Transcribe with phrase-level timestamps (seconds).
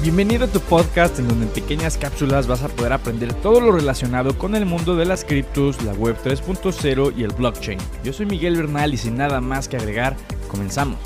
[0.00, 3.72] Bienvenido a tu podcast en donde en pequeñas cápsulas vas a poder aprender todo lo
[3.72, 7.80] relacionado con el mundo de las criptos, la web 3.0 y el blockchain.
[8.04, 10.16] Yo soy Miguel Bernal y sin nada más que agregar,
[10.46, 11.00] comenzamos.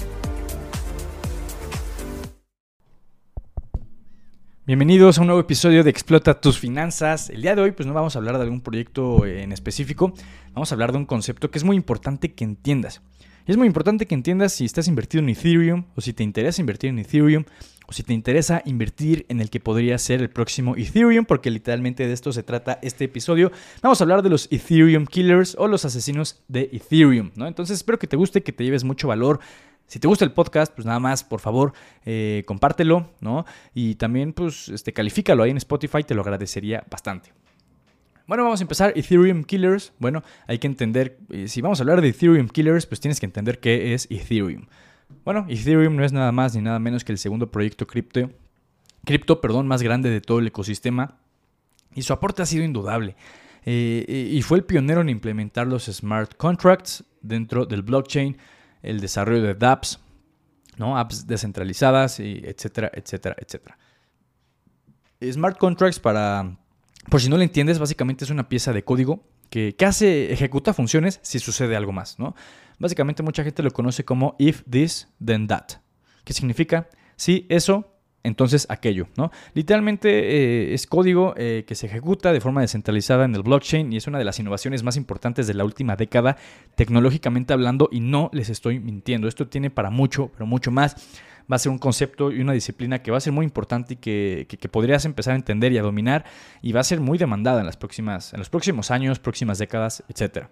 [4.67, 7.31] Bienvenidos a un nuevo episodio de Explota tus finanzas.
[7.31, 10.13] El día de hoy pues no vamos a hablar de algún proyecto en específico,
[10.53, 13.01] vamos a hablar de un concepto que es muy importante que entiendas.
[13.47, 16.61] Y es muy importante que entiendas si estás invertido en Ethereum o si te interesa
[16.61, 17.45] invertir en Ethereum
[17.93, 22.13] si te interesa invertir en el que podría ser el próximo Ethereum, porque literalmente de
[22.13, 23.53] esto se trata este episodio.
[23.83, 27.47] Vamos a hablar de los Ethereum Killers o los asesinos de Ethereum, ¿no?
[27.47, 29.41] Entonces espero que te guste, que te lleves mucho valor.
[29.87, 31.75] Si te gusta el podcast, pues nada más, por favor,
[32.07, 33.45] eh, compártelo, ¿no?
[33.75, 37.33] Y también, pues, este, califícalo ahí en Spotify, te lo agradecería bastante.
[38.27, 38.93] Bueno, vamos a empezar.
[38.97, 39.93] Ethereum Killers.
[39.99, 43.27] Bueno, hay que entender, eh, si vamos a hablar de Ethereum Killers, pues tienes que
[43.27, 44.67] entender qué es Ethereum.
[45.25, 48.31] Bueno, Ethereum no es nada más ni nada menos que el segundo proyecto cripto,
[49.05, 51.19] cripto perdón, más grande de todo el ecosistema
[51.95, 53.17] y su aporte ha sido indudable.
[53.65, 58.37] Eh, y fue el pionero en implementar los smart contracts dentro del blockchain,
[58.83, 60.01] el desarrollo de dApps,
[60.77, 60.99] ¿no?
[60.99, 63.79] apps descentralizadas, y etcétera, etcétera, etcétera.
[65.31, 66.59] Smart contracts, para,
[67.09, 69.23] por si no lo entiendes, básicamente es una pieza de código
[69.53, 72.35] que, que hace, ejecuta funciones si sucede algo más, ¿no?
[72.79, 75.83] Básicamente mucha gente lo conoce como if this, then that.
[76.25, 76.89] ¿Qué significa?
[77.17, 79.31] Si eso, entonces aquello, ¿no?
[79.53, 83.99] Literalmente eh, es código eh, que se ejecuta de forma descentralizada en el blockchain y
[83.99, 86.39] es una de las innovaciones más importantes de la última década
[86.75, 89.29] tecnológicamente hablando y no les estoy mintiendo.
[89.29, 90.97] Esto tiene para mucho, pero mucho más.
[91.51, 93.97] Va a ser un concepto y una disciplina que va a ser muy importante y
[93.97, 96.25] que, que, podrías empezar a entender y a dominar
[96.63, 100.03] y va a ser muy demandada en, las próximas, en los próximos años, próximas décadas,
[100.09, 100.51] etcétera.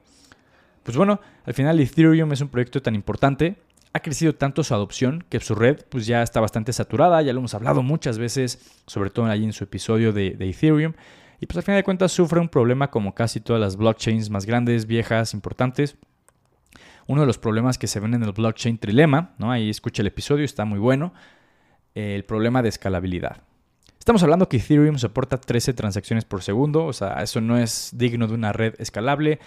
[0.82, 3.56] Pues bueno, al final Ethereum es un proyecto tan importante,
[3.92, 7.41] ha crecido tanto su adopción que su red pues ya está bastante saturada, ya lo
[7.41, 10.94] hemos hablado muchas veces, sobre todo allí en su episodio de, Ethereum,
[11.41, 14.47] y pues al final de cuentas sufre un problema como casi todas las blockchains más
[14.47, 15.97] grandes, viejas, importantes.
[17.06, 19.50] Uno de los problemas que se ven en el blockchain trilema, ¿no?
[19.50, 21.12] ahí escucha el episodio, está muy bueno,
[21.94, 23.43] el problema de escalabilidad.
[23.99, 28.27] Estamos hablando que Ethereum soporta 13 transacciones por segundo, o sea, eso no es digno
[28.27, 29.38] de una red escalable.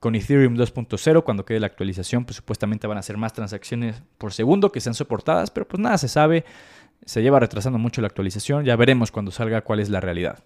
[0.00, 4.32] Con Ethereum 2.0, cuando quede la actualización, pues supuestamente van a ser más transacciones por
[4.32, 6.44] segundo que sean soportadas, pero pues nada se sabe.
[7.04, 10.42] Se lleva retrasando mucho la actualización, ya veremos cuando salga cuál es la realidad.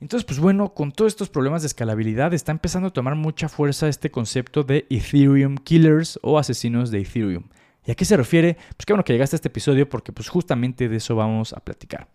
[0.00, 3.88] Entonces, pues bueno, con todos estos problemas de escalabilidad está empezando a tomar mucha fuerza
[3.88, 7.44] este concepto de Ethereum Killers o asesinos de Ethereum.
[7.86, 8.56] ¿Y a qué se refiere?
[8.76, 11.60] Pues qué bueno que llegaste a este episodio porque pues justamente de eso vamos a
[11.60, 12.08] platicar.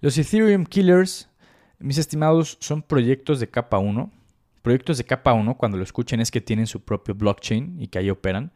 [0.00, 1.28] Los Ethereum Killers,
[1.78, 4.12] mis estimados, son proyectos de capa 1
[4.68, 8.00] proyectos de capa 1, cuando lo escuchen, es que tienen su propio blockchain y que
[8.00, 8.52] ahí operan.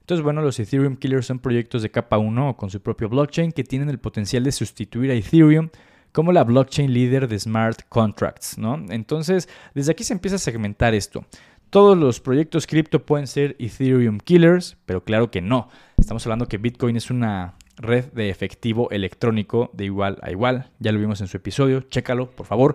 [0.00, 3.52] Entonces, bueno, los Ethereum Killers son proyectos de capa 1 o con su propio blockchain
[3.52, 5.68] que tienen el potencial de sustituir a Ethereum
[6.12, 8.82] como la blockchain líder de smart contracts, ¿no?
[8.90, 11.24] Entonces, desde aquí se empieza a segmentar esto.
[11.70, 15.68] Todos los proyectos cripto pueden ser Ethereum Killers, pero claro que no.
[15.96, 20.70] Estamos hablando que Bitcoin es una red de efectivo electrónico de igual a igual.
[20.80, 22.74] Ya lo vimos en su episodio, chécalo, por favor.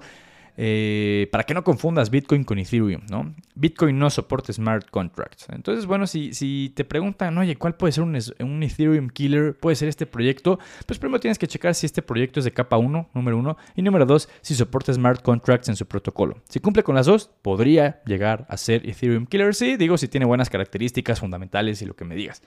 [0.58, 3.36] Eh, para que no confundas Bitcoin con Ethereum, ¿no?
[3.56, 5.48] Bitcoin no soporta smart contracts.
[5.50, 9.58] Entonces, bueno, si, te preguntan, oye, ¿cuál puede ser un, un, Ethereum killer?
[9.58, 10.58] ¿Puede ser este proyecto?
[10.86, 13.82] Pues primero tienes que checar si este proyecto es de capa 1, número 1, y
[13.82, 16.42] número 2, si soporta smart contracts en su protocolo.
[16.48, 19.54] Si cumple con las dos, podría llegar a ser Ethereum killer.
[19.54, 22.42] Sí, digo, si tiene buenas características fundamentales y lo que me digas.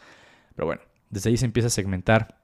[0.54, 0.80] Pero bueno,
[1.10, 2.38] desde ahí se empieza a segmentar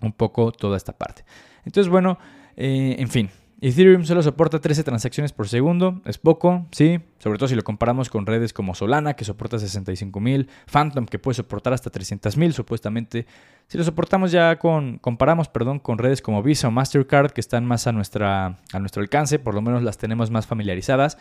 [0.00, 1.24] un poco toda esta parte.
[1.64, 2.18] Entonces, bueno,
[2.56, 3.30] eh, en fin,
[3.66, 8.10] Ethereum solo soporta 13 transacciones por segundo, es poco, sí, sobre todo si lo comparamos
[8.10, 13.24] con redes como Solana, que soporta 65.000, Phantom, que puede soportar hasta 300.000 supuestamente.
[13.66, 17.64] Si lo soportamos ya con, comparamos, perdón, con redes como Visa o Mastercard, que están
[17.64, 21.16] más a, nuestra, a nuestro alcance, por lo menos las tenemos más familiarizadas.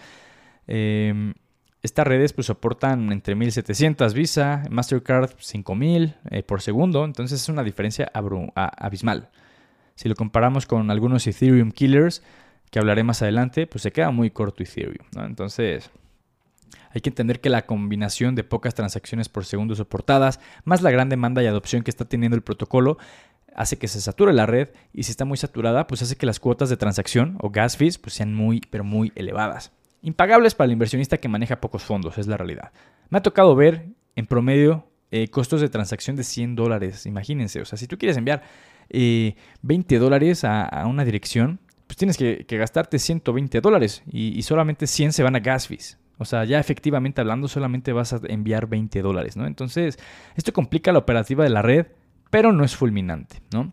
[0.67, 1.35] Em,
[1.81, 7.63] estas redes pues soportan entre 1700 Visa, Mastercard 5000 eh, por segundo, entonces es una
[7.63, 9.29] diferencia abismal.
[10.03, 12.23] Si lo comparamos con algunos Ethereum Killers,
[12.69, 15.05] que hablaré más adelante, pues se queda muy corto Ethereum.
[15.15, 15.91] Entonces,
[16.89, 21.07] hay que entender que la combinación de pocas transacciones por segundo soportadas, más la gran
[21.07, 22.97] demanda y adopción que está teniendo el protocolo,
[23.55, 26.41] hace que se sature la red y si está muy saturada, pues hace que las
[26.41, 29.71] cuotas de transacción o gas fees pues sean muy, pero muy elevadas.
[30.01, 32.73] Impagables para el inversionista que maneja pocos fondos, es la realidad.
[33.07, 33.85] Me ha tocado ver
[34.17, 38.17] en promedio eh, costos de transacción de 100 dólares, imagínense, o sea, si tú quieres
[38.17, 38.43] enviar
[38.89, 45.23] 20 dólares a, una dirección, pues tienes que, gastarte 120 dólares y, solamente 100 se
[45.23, 45.97] van a gas fees.
[46.17, 49.47] O sea, ya efectivamente hablando, solamente vas a enviar 20 dólares, ¿no?
[49.47, 49.97] Entonces,
[50.35, 51.87] esto complica la operativa de la red,
[52.29, 53.71] pero no es fulminante, ¿no?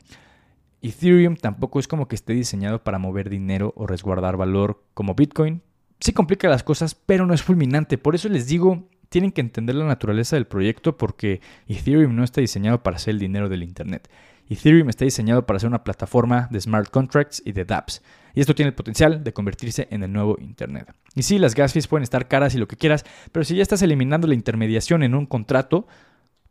[0.83, 5.63] Ethereum tampoco es como que esté diseñado para mover dinero o resguardar valor como Bitcoin.
[6.01, 7.99] Sí complica las cosas, pero no es fulminante.
[7.99, 12.41] Por eso les digo, tienen que entender la naturaleza del proyecto porque Ethereum no está
[12.41, 14.09] diseñado para ser el dinero del Internet.
[14.51, 18.03] Ethereum está diseñado para ser una plataforma de smart contracts y de dApps.
[18.35, 20.93] Y esto tiene el potencial de convertirse en el nuevo Internet.
[21.15, 23.63] Y sí, las gas fees pueden estar caras y lo que quieras, pero si ya
[23.63, 25.87] estás eliminando la intermediación en un contrato,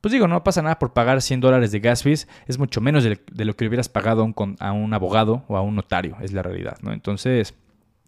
[0.01, 3.03] pues digo, no pasa nada por pagar 100 dólares de gas fees, es mucho menos
[3.03, 4.21] de, lo que hubieras pagado
[4.59, 6.93] a un, abogado o a un notario, es la realidad, ¿no?
[6.93, 7.53] Entonces,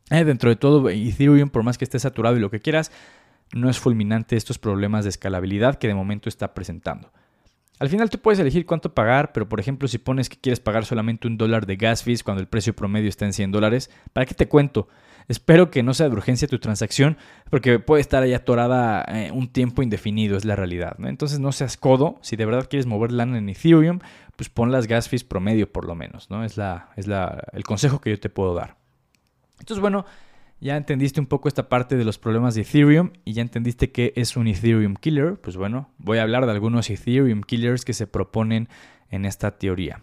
[0.09, 2.91] eh, dentro de todo, Ethereum, por más que esté saturado y lo que quieras,
[3.53, 7.11] no es fulminante estos problemas de escalabilidad que de momento está presentando.
[7.81, 10.85] Al final tú puedes elegir cuánto pagar, pero por ejemplo si pones que quieres pagar
[10.85, 14.27] solamente un dólar de gas fees cuando el precio promedio está en 100 dólares, ¿para
[14.27, 14.87] qué te cuento?
[15.27, 17.17] Espero que no sea de urgencia tu transacción,
[17.49, 20.95] porque puede estar ahí atorada eh, un tiempo indefinido, es la realidad.
[20.99, 21.07] ¿no?
[21.07, 23.97] Entonces no seas codo, si de verdad quieres mover lana en Ethereum,
[24.35, 26.43] pues pon las gas fees promedio por lo menos, ¿no?
[26.43, 28.77] Es, la, es la, el consejo que yo te puedo dar.
[29.57, 30.05] Entonces, bueno,
[30.61, 34.13] ya entendiste un poco esta parte de los problemas de Ethereum y ya entendiste qué
[34.15, 35.37] es un Ethereum killer.
[35.41, 38.69] Pues bueno, voy a hablar de algunos Ethereum killers que se proponen
[39.09, 40.01] en esta teoría.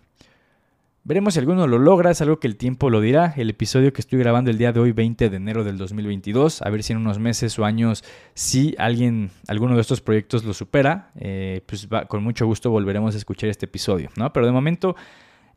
[1.05, 3.33] Veremos si alguno lo logra, es algo que el tiempo lo dirá.
[3.37, 6.69] El episodio que estoy grabando el día de hoy, 20 de enero del 2022, a
[6.69, 11.13] ver si en unos meses o años, si alguien, alguno de estos proyectos lo supera,
[11.15, 14.33] eh, pues con mucho gusto volveremos a escuchar este episodio, ¿no?
[14.35, 14.97] Pero de momento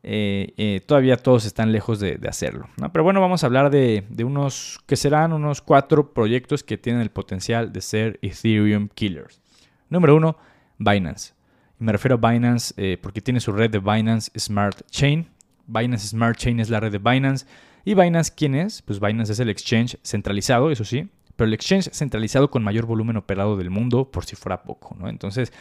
[0.02, 2.68] eh, eh, todavía todos están lejos de, hacerlo.
[2.92, 7.10] Pero bueno, vamos a hablar de, unos que serán unos cuatro proyectos que tienen el
[7.10, 9.40] potencial de ser Ethereum killers.
[9.88, 10.36] Número uno,
[10.78, 11.34] Binance.
[11.78, 15.28] Me refiero a Binance porque tiene su red de Binance Smart Chain.
[15.66, 17.46] Binance Smart Chain es la red de Binance.
[17.84, 18.82] ¿Y Binance quién es?
[18.82, 23.16] Pues Binance es el exchange centralizado, eso sí, pero el exchange centralizado con mayor volumen
[23.16, 25.08] operado del mundo, por si fuera poco, ¿no?
[25.08, 25.52] Entonces,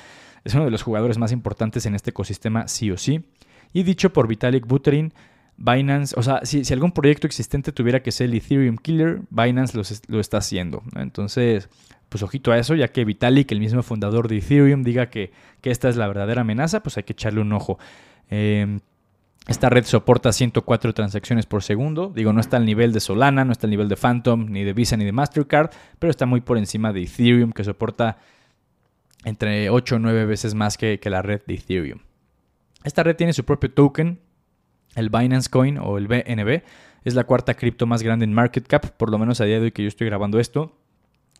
[0.43, 3.23] es uno de los jugadores más importantes en este ecosistema, sí o sí.
[3.73, 5.13] Y dicho por Vitalik Buterin,
[5.57, 9.77] Binance, o sea, si, algún proyecto existente tuviera que ser el Ethereum Killer, Binance
[10.07, 10.83] lo, está haciendo.
[10.95, 11.69] Entonces,
[12.09, 15.31] pues ojito a eso, ya que Vitalik, el mismo fundador de Ethereum, diga que,
[15.61, 17.77] que esta es la verdadera amenaza, pues hay que echarle un ojo.
[18.29, 18.79] Eh,
[19.47, 22.11] esta red soporta 104 transacciones por segundo.
[22.15, 24.73] Digo, no está al nivel de Solana, no está al nivel de Phantom, ni de
[24.73, 28.17] Visa, ni de Mastercard, pero está muy por encima de Ethereum, que soporta
[29.25, 31.99] entre 8 o 9 veces más que, la red de Ethereum.
[32.83, 34.19] Esta red tiene su propio token,
[34.95, 36.63] el Binance Coin o el BNB.
[37.03, 39.65] Es la cuarta cripto más grande en market cap, por lo menos a día de
[39.65, 40.77] hoy que yo estoy grabando esto.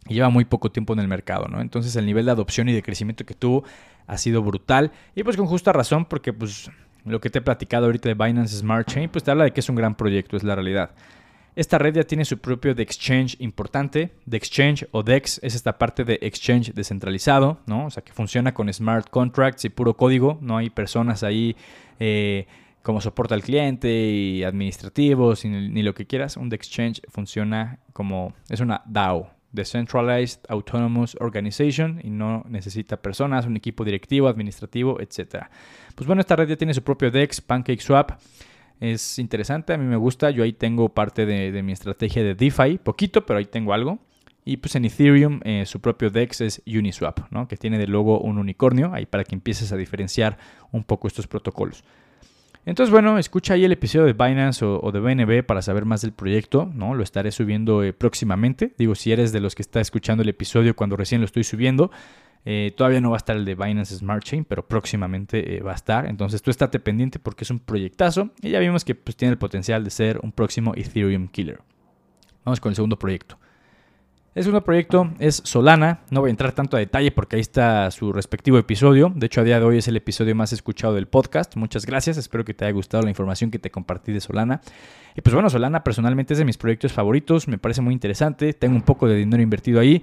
[0.07, 1.61] Y lleva muy poco tiempo en el mercado, ¿no?
[1.61, 3.63] Entonces el nivel de adopción y de crecimiento que tuvo
[4.07, 4.91] ha sido brutal.
[5.15, 6.71] Y pues con justa razón, porque pues
[7.05, 9.59] lo que te he platicado ahorita de Binance Smart Chain, pues te habla de que
[9.59, 10.91] es un gran proyecto, es la realidad.
[11.55, 14.11] Esta red ya tiene su propio de exchange importante.
[14.25, 17.87] De exchange o DEX es esta parte de exchange descentralizado, ¿no?
[17.87, 20.37] O sea, que funciona con smart contracts y puro código.
[20.41, 21.55] No hay personas ahí
[21.99, 22.47] eh,
[22.83, 26.37] como soporta al cliente y administrativos ni, lo que quieras.
[26.37, 33.45] Un DEX exchange funciona como es una DAO, Decentralized Autonomous Organization y no necesita personas,
[33.45, 35.47] un equipo directivo, administrativo, etc.
[35.95, 38.11] Pues bueno, esta red ya tiene su propio DEX, PancakeSwap.
[38.81, 40.31] Es interesante, a mí me gusta.
[40.31, 43.99] Yo ahí tengo parte de, mi estrategia de DeFi, poquito, pero ahí tengo algo.
[44.43, 47.47] Y pues en Ethereum eh, su propio DEX es Uniswap, ¿no?
[47.47, 50.39] que tiene de logo un unicornio, ahí para que empieces a diferenciar
[50.71, 51.83] un poco estos protocolos.
[52.65, 56.13] Entonces, bueno, escucha ahí el episodio de Binance o, de BNB para saber más del
[56.13, 56.95] proyecto, ¿no?
[56.95, 58.73] Lo estaré subiendo eh, próximamente.
[58.79, 61.91] Digo, si eres de los que está escuchando el episodio cuando recién lo estoy subiendo,
[62.43, 65.71] eh, todavía no va a estar el de Binance Smart Chain, pero próximamente eh, va
[65.71, 66.07] a estar.
[66.07, 69.37] Entonces tú estate pendiente porque es un proyectazo y ya vimos que pues, tiene el
[69.37, 71.59] potencial de ser un próximo Ethereum Killer.
[72.43, 73.37] Vamos con el segundo proyecto.
[74.33, 75.99] El segundo proyecto es Solana.
[76.09, 79.11] No voy a entrar tanto a detalle porque ahí está su respectivo episodio.
[79.13, 81.57] De hecho, a día de hoy es el episodio más escuchado del podcast.
[81.57, 82.15] Muchas gracias.
[82.15, 84.61] Espero que te haya gustado la información que te compartí de Solana.
[85.17, 87.49] Y pues bueno, Solana personalmente es de mis proyectos favoritos.
[87.49, 88.53] Me parece muy interesante.
[88.53, 90.01] Tengo un poco de dinero invertido ahí.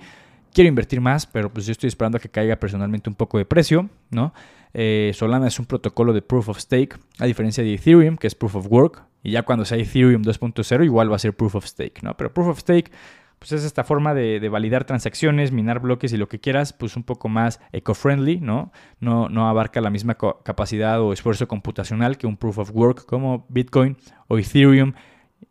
[0.52, 3.45] Quiero invertir más, pero pues yo estoy esperando a que caiga personalmente un poco de
[3.45, 4.33] precio, ¿no?
[4.75, 8.35] Eh, Solana es un protocolo de Proof of Stake, a diferencia de Ethereum, que es
[8.35, 9.02] Proof of Work.
[9.23, 12.17] Y ya cuando sea Ethereum 2.0, igual va a ser Proof of Stake, ¿no?
[12.17, 12.90] Pero Proof of Stake
[13.38, 17.05] pues es esta forma de, validar transacciones, minar bloques y lo que quieras, pues un
[17.05, 18.73] poco más eco-friendly, ¿no?
[19.00, 19.28] ¿no?
[19.28, 23.97] No abarca la misma capacidad o esfuerzo computacional que un proof of work como Bitcoin
[24.26, 24.95] o Ethereum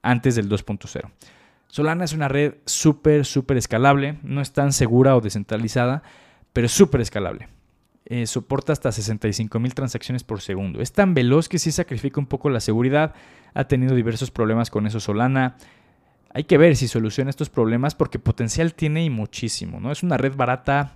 [0.01, 1.09] antes del 2.0.
[1.77, 6.01] Solana es una red súper, súper escalable, no es tan segura o descentralizada,
[6.51, 7.49] pero súper escalable.
[8.05, 10.81] Eh, soporta hasta 65 mil transacciones por segundo.
[10.81, 13.13] Es tan veloz que sí sacrifica un poco la seguridad.
[13.53, 15.55] Ha tenido diversos problemas con eso Solana
[16.33, 19.91] hay que ver si soluciona estos problemas porque potencial tiene y muchísimo, ¿no?
[19.91, 20.93] Es una red barata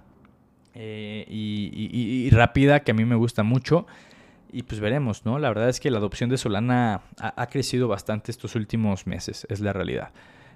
[0.74, 3.86] eh, y, rápida que a mí me gusta mucho.
[4.52, 5.38] y pues veremos, ¿no?
[5.38, 9.60] La verdad es que la adopción de Solana ha, crecido bastante estos últimos meses, es
[9.60, 10.10] la realidad.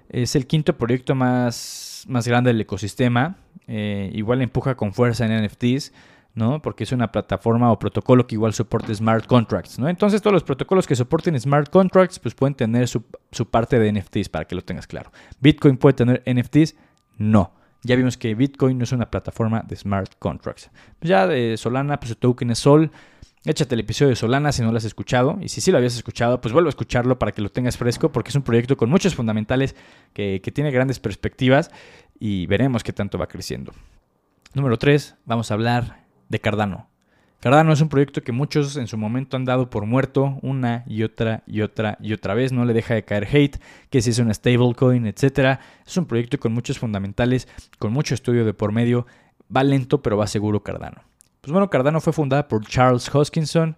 [0.08, 3.36] Es el quinto proyecto más, más grande del ecosistema.
[3.66, 5.92] Eh, igual empuja con fuerza en NFTs.
[6.34, 6.60] ¿no?
[6.60, 9.88] Porque es una plataforma o protocolo que igual soporte smart contracts, ¿no?
[9.88, 13.90] Entonces todos los protocolos que soporten smart contracts pues pueden tener su, su, parte de
[13.90, 15.10] NFTs para que lo tengas claro.
[15.40, 16.76] Bitcoin puede tener NFTs,
[17.16, 17.54] no.
[17.82, 20.70] Ya vimos que Bitcoin no es una plataforma de smart contracts.
[21.00, 22.90] ya de Solana, pues su token es Sol.
[23.48, 25.38] Échate el episodio de Solana si no lo has escuchado.
[25.40, 28.10] Y si sí lo habías escuchado, pues vuelvo a escucharlo para que lo tengas fresco,
[28.10, 29.76] porque es un proyecto con muchos fundamentales
[30.12, 31.70] que, que tiene grandes perspectivas
[32.18, 33.72] y veremos qué tanto va creciendo.
[34.52, 36.88] Número 3, vamos a hablar de Cardano.
[37.38, 41.04] Cardano es un proyecto que muchos en su momento han dado por muerto una y
[41.04, 42.50] otra y otra y otra vez.
[42.50, 43.60] No le deja de caer hate,
[43.90, 45.60] que si es una stablecoin, etc.
[45.86, 47.46] Es un proyecto con muchos fundamentales,
[47.78, 49.06] con mucho estudio de por medio.
[49.56, 51.02] Va lento, pero va seguro Cardano.
[51.46, 53.76] Pues bueno, Cardano fue fundada por Charles Hoskinson.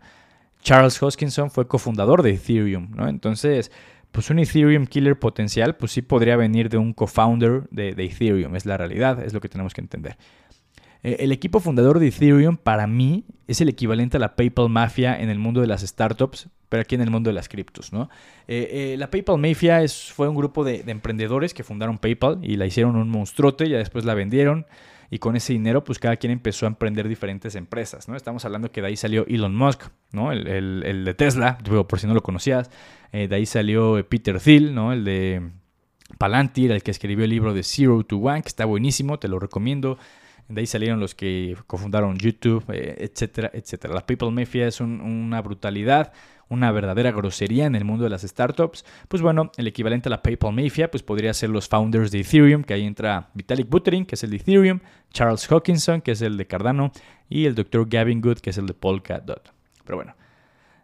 [0.63, 3.07] Charles Hoskinson fue cofundador de Ethereum, ¿no?
[3.07, 3.71] Entonces,
[4.11, 8.57] pues un Ethereum killer potencial, pues sí podría venir de un cofounder de, Ethereum.
[8.57, 10.17] Es la realidad, es lo que tenemos que entender.
[11.03, 15.21] Eh, el equipo fundador de Ethereum para mí es el equivalente a la PayPal Mafia
[15.21, 18.09] en el mundo de las startups, pero aquí en el mundo de las criptos, ¿no?
[18.47, 19.83] Eh, eh, la PayPal Mafia
[20.15, 24.07] fue un grupo de, emprendedores que fundaron PayPal y la hicieron un monstruote, y después
[24.07, 24.65] la vendieron
[25.11, 28.17] y con ese dinero pues cada quien empezó a emprender diferentes empresas, ¿no?
[28.17, 30.33] Estamos hablando que de ahí salió Elon Musk, ¿no?
[30.33, 32.71] El, de Tesla, por si no lo conocías,
[33.13, 34.93] de ahí salió Peter Thiel, ¿no?
[34.93, 35.51] El de
[36.17, 39.39] Palantir, el que escribió el libro de Zero to One, que está buenísimo, te lo
[39.39, 39.99] recomiendo.
[40.49, 43.95] De ahí salieron los que cofundaron YouTube, eh, etcétera, etcétera.
[43.95, 46.13] La People Mafia es una brutalidad,
[46.49, 48.85] una verdadera grosería en el mundo de las startups.
[49.09, 52.65] Pues bueno, el equivalente a la PayPal Mafia pues podría ser los founders de Ethereum,
[52.65, 56.37] que ahí entra Vitalik Buterin, que es el de Ethereum, Charles Hawkinson, que es el
[56.37, 56.93] de Cardano,
[57.29, 57.89] y el Dr.
[57.89, 59.53] Gavin Good, que es el de Polkadot.
[59.85, 60.15] Pero bueno,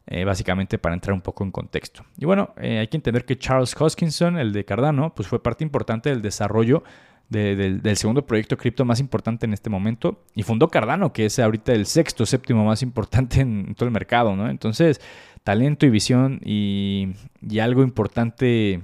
[0.06, 2.04] eh, básicamente para entrar un poco en contexto.
[2.18, 5.64] Y bueno, eh, hay que entender que Charles Hoskinson, el de Cardano, pues fue parte
[5.64, 6.84] importante del desarrollo
[7.28, 10.22] del segundo proyecto cripto más importante en este momento.
[10.34, 14.36] Y fundó Cardano, que es ahorita el sexto, séptimo más importante en, todo el mercado,
[14.36, 14.48] ¿no?
[14.48, 15.00] Entonces,
[15.44, 17.14] talento y visión y,
[17.60, 18.82] algo importante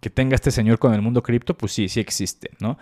[0.00, 2.78] que tenga este señor con el mundo cripto, pues sí, sí existe, ¿no?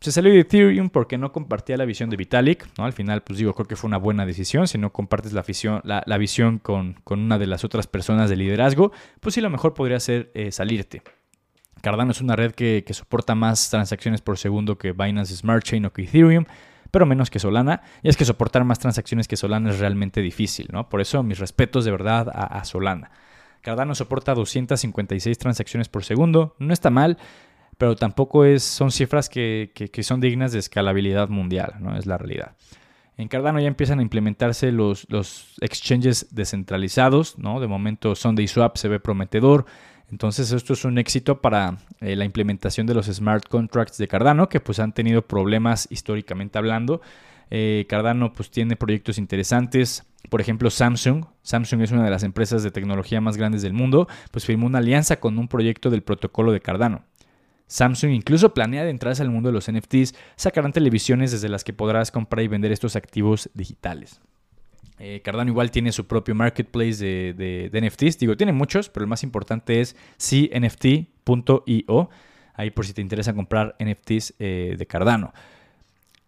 [0.00, 2.86] Se salió de Ethereum porque no compartía la visión de Vitalik, ¿no?
[2.86, 4.66] Al final, pues digo, creo que fue una buena decisión.
[4.66, 8.92] Si no compartes la, visión, la, visión con, una de las otras personas de liderazgo,
[9.20, 11.02] pues sí, lo mejor podría ser eh, salirte.
[11.82, 15.92] Cardano es una red que, soporta más transacciones por segundo que Binance Smart Chain o
[15.92, 16.46] que Ethereum,
[16.90, 17.82] pero menos que Solana.
[18.02, 20.88] Y es que soportar más transacciones que Solana es realmente difícil, ¿no?
[20.88, 23.10] Por eso mis respetos de verdad a, Solana.
[23.62, 27.18] Cardano soporta 256 transacciones por segundo, no está mal,
[27.76, 31.96] pero tampoco es, son cifras que, son dignas de escalabilidad mundial, ¿no?
[31.96, 32.56] Es la realidad.
[33.20, 37.60] En Cardano ya empiezan a implementarse los, los exchanges descentralizados, ¿no?
[37.60, 39.66] De momento SundaySwap se ve prometedor.
[40.10, 44.48] Entonces esto es un éxito para eh, la implementación de los smart contracts de Cardano,
[44.48, 47.02] que pues han tenido problemas históricamente hablando.
[47.50, 50.06] Eh, Cardano pues tiene proyectos interesantes.
[50.30, 51.26] Por ejemplo, Samsung.
[51.42, 54.78] Samsung es una de las empresas de tecnología más grandes del mundo, pues firmó una
[54.78, 57.02] alianza con un proyecto del protocolo de Cardano.
[57.70, 62.10] Samsung incluso planea adentrarse al mundo de los NFTs, sacarán televisiones desde las que podrás
[62.10, 64.20] comprar y vender estos activos digitales.
[64.98, 66.96] Eh, Cardano igual tiene su propio marketplace
[67.32, 68.18] de, NFTs.
[68.18, 72.10] Digo, tiene muchos, pero el más importante es cnft.io.
[72.54, 75.32] Ahí por si te interesa comprar NFTs eh, de Cardano.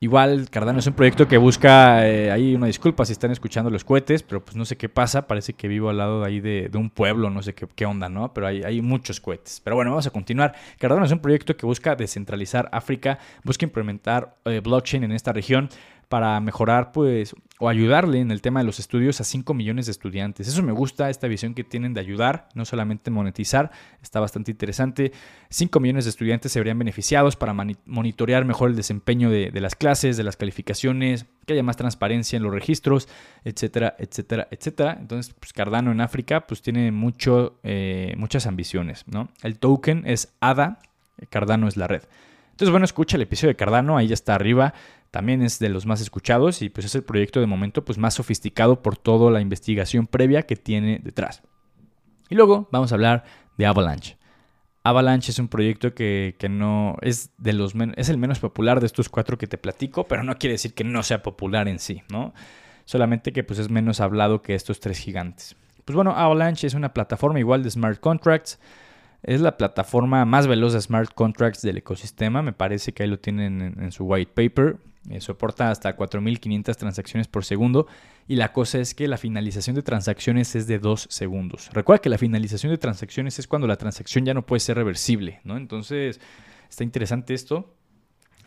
[0.02, 3.84] Igual Cardano es un proyecto que busca, eh, ahí una disculpa si están escuchando los
[3.84, 6.68] cohetes, pero pues no sé qué pasa, parece que vivo al lado de ahí de,
[6.74, 8.34] un pueblo, no sé qué, onda, ¿no?
[8.34, 9.60] Pero hay, hay, muchos cohetes.
[9.62, 10.56] Pero bueno, vamos a continuar.
[10.80, 15.68] Cardano es un proyecto que busca descentralizar África, busca implementar blockchain en esta región
[16.12, 19.92] para mejorar pues o ayudarle en el tema de los estudios a 5 millones de
[19.92, 20.46] estudiantes.
[20.46, 23.70] Eso me gusta, esta visión que tienen de ayudar, no solamente monetizar,
[24.02, 25.12] está bastante interesante.
[25.48, 30.18] 5 millones de estudiantes se verían beneficiados para monitorear mejor el desempeño de, las clases,
[30.18, 33.08] de las calificaciones, que haya más transparencia en los registros,
[33.42, 34.98] etcétera, etcétera, etcétera.
[35.00, 39.30] Entonces, pues Cardano en África pues tiene mucho, eh, muchas ambiciones, ¿no?
[39.42, 40.78] El token es ADA,
[41.30, 42.02] Cardano es la red.
[42.50, 44.74] Entonces, bueno, escucha el episodio de Cardano, ahí ya está arriba
[45.12, 48.14] también es de los más escuchados y pues es el proyecto de momento pues más
[48.14, 51.42] sofisticado por toda la investigación previa que tiene detrás.
[52.28, 53.24] Y luego vamos a hablar
[53.56, 54.16] de Avalanche.
[54.82, 59.08] Avalanche es un proyecto que, no es de los es el menos popular de estos
[59.08, 62.34] cuatro que te platico, pero no quiere decir que no sea popular en sí, ¿no?
[62.84, 65.54] Solamente que pues es menos hablado que estos tres gigantes.
[65.84, 68.58] Pues bueno, Avalanche es una plataforma igual de smart contracts
[69.22, 72.42] es la plataforma más veloz de smart contracts del ecosistema.
[72.42, 74.78] Me parece que ahí lo tienen en, su white paper.
[75.10, 77.86] Eh, soporta hasta 4.500 transacciones por segundo
[78.28, 81.70] y la cosa es que la finalización de transacciones es de 2 segundos.
[81.72, 85.40] Recuerda que la finalización de transacciones es cuando la transacción ya no puede ser reversible,
[85.44, 85.56] ¿no?
[85.56, 86.20] Entonces,
[86.68, 87.74] está interesante esto.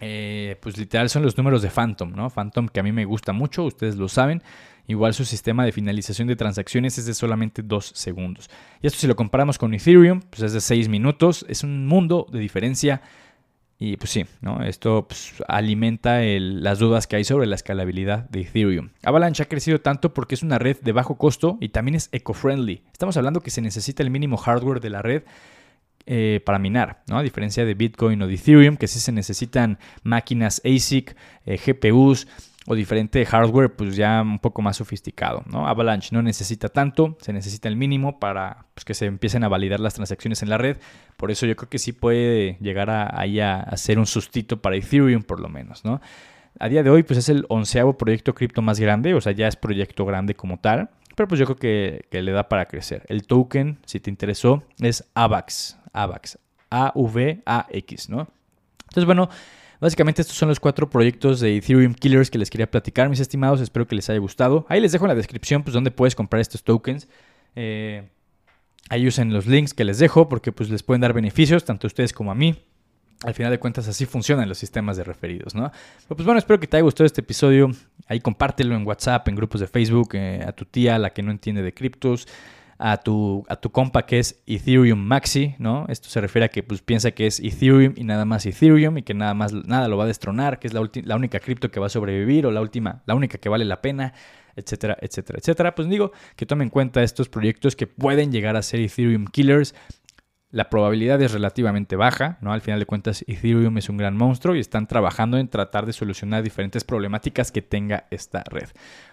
[0.01, 2.29] Eh, pues literal son los números de Phantom, ¿no?
[2.29, 4.41] Phantom que a mí me gusta mucho, ustedes lo saben.
[4.87, 8.49] Igual su sistema de finalización de transacciones es de solamente 2 segundos.
[8.81, 11.45] Y esto si lo comparamos con Ethereum, pues es de 6 minutos.
[11.49, 13.01] Es un mundo de diferencia.
[13.77, 14.63] Y pues sí, ¿no?
[14.63, 18.89] esto pues, alimenta las dudas que hay sobre la escalabilidad de Ethereum.
[19.03, 22.83] Avalanche ha crecido tanto porque es una red de bajo costo y también es eco-friendly.
[22.93, 25.23] Estamos hablando que se necesita el mínimo hardware de la red
[26.05, 27.17] eh, para minar, ¿no?
[27.17, 31.15] A diferencia de Bitcoin o de Ethereum, que sí se necesitan máquinas ASIC,
[31.45, 32.27] eh, GPUs
[32.67, 35.67] o diferente hardware, pues ya un poco más sofisticado, ¿no?
[35.67, 39.79] Avalanche no necesita tanto, se necesita el mínimo para pues, que se empiecen a validar
[39.79, 40.77] las transacciones en la red.
[41.17, 44.75] Por eso yo creo que sí puede llegar a, ahí a, ser un sustito para
[44.75, 46.01] Ethereum, por lo menos, ¿no?
[46.59, 49.47] A día de hoy, pues es el onceavo proyecto cripto más grande, o sea, ya
[49.47, 50.89] es proyecto grande como tal.
[51.15, 53.05] Pero pues yo creo que, que, le da para crecer.
[53.07, 55.77] El token, si te interesó, es AVAX.
[55.93, 56.39] AVAX.
[56.69, 58.27] A-V-A-X, ¿no?
[58.83, 59.29] Entonces, bueno,
[59.85, 63.61] básicamente estos son los cuatro proyectos de Ethereum Killers que les quería platicar, mis estimados.
[63.61, 64.65] Espero que les haya gustado.
[64.67, 67.07] Ahí les dejo en la descripción, pues, dónde puedes comprar estos tokens.
[67.55, 68.09] Eh,
[68.89, 71.89] ahí usen los links que les dejo porque pues les pueden dar beneficios tanto a
[71.89, 72.55] ustedes como a mí.
[73.23, 75.71] Al final de cuentas así funcionan los sistemas de referidos, ¿no?
[76.03, 77.71] Pero pues bueno, espero que te haya gustado este episodio.
[78.07, 81.29] Ahí compártelo en WhatsApp, en grupos de Facebook, eh, a tu tía, la que no
[81.29, 82.27] entiende de criptos
[82.77, 85.85] a tu, a tu compa que es Ethereum Maxi, ¿no?
[85.87, 89.03] Esto se refiere a que pues, piensa que es Ethereum y nada más Ethereum y
[89.03, 91.79] que nada más nada lo va a destronar, que es la, la única cripto que
[91.79, 94.13] va a sobrevivir o la última, la única que vale la pena,
[94.55, 95.75] etcétera, etcétera, etcétera.
[95.75, 99.73] Pues digo que tome en cuenta estos proyectos que pueden llegar a ser Ethereum Killers
[100.55, 102.53] la probabilidad es relativamente baja, ¿no?
[102.53, 105.91] Al final de cuentas, Ethereum es un gran monstruo y están trabajando en tratar de
[105.91, 108.69] solucionar diferentes problemáticas que tenga esta red.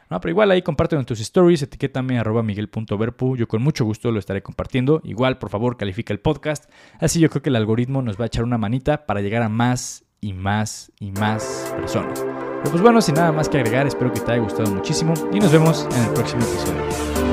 [0.09, 0.21] ¿no?
[0.21, 4.21] Pero igual ahí compártelo en tus stories, etiquétame arroba miguel.verpu, yo con mucho gusto lo
[4.21, 5.01] estaré compartiendo.
[5.03, 6.71] Igual, por favor, califica el podcast.
[7.01, 9.49] Así yo creo que el algoritmo nos va a echar una manita para llegar a
[9.49, 12.21] más y más y más personas.
[12.21, 15.41] Pero pues bueno, sin nada más que agregar, espero que te haya gustado muchísimo y
[15.41, 17.32] nos vemos en el próximo episodio.